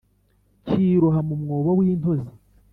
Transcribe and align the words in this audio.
cyiroha 0.67 1.19
mu 1.27 1.35
mwobo 1.41 1.71
w'intozi 1.77 2.29